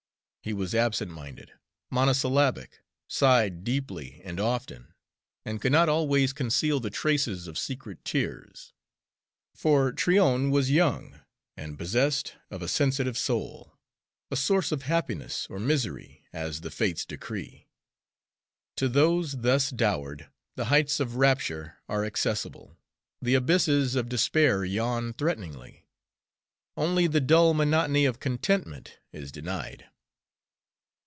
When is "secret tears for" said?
7.59-9.91